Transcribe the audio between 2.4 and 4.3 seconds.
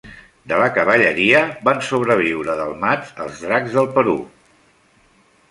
delmats els dracs del Perú.